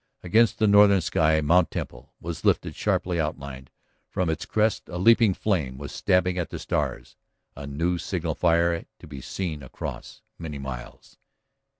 [0.23, 1.69] Against the northern sky Mt.
[1.69, 3.69] Temple was lifted sharply outlined;
[4.09, 7.17] from its crest a leaping flame was stabbing at the stars,
[7.55, 11.19] a new signal fire to be seen across many miles.